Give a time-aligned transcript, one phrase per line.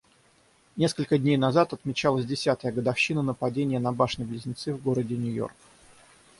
[0.77, 5.53] Несколько дней назад отмечалась десятая годовщина нападения на башни-близнецы в городе Нью-Йорк.